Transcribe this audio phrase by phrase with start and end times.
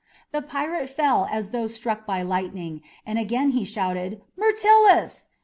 [0.31, 5.27] The pirate fell as though struck by lightning, and he again shouted "Myrtilus!"